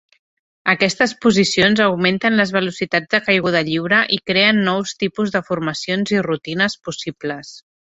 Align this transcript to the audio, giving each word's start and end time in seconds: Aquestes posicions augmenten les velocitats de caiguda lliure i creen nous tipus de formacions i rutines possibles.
Aquestes 0.71 1.11
posicions 1.25 1.81
augmenten 1.87 2.37
les 2.39 2.53
velocitats 2.55 3.13
de 3.13 3.21
caiguda 3.29 3.63
lliure 3.69 4.01
i 4.19 4.21
creen 4.31 4.63
nous 4.71 4.97
tipus 5.05 5.37
de 5.39 5.45
formacions 5.53 6.17
i 6.19 6.27
rutines 6.31 6.81
possibles. 6.91 7.57